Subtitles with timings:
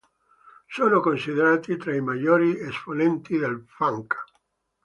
[0.67, 4.15] Sono considerati tra i maggiori esponenti del funk.